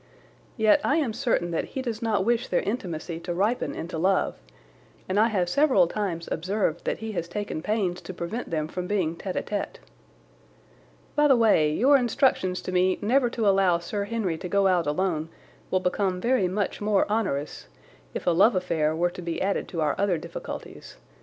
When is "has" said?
7.11-7.27